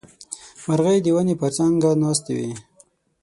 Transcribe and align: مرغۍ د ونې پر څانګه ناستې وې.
مرغۍ 0.65 0.97
د 1.03 1.07
ونې 1.15 1.35
پر 1.39 1.51
څانګه 1.57 1.89
ناستې 2.03 2.33
وې. 2.37 2.51